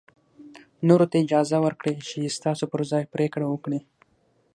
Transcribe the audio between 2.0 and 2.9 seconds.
چې ستاسو پر